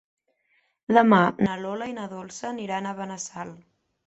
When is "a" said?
2.93-2.97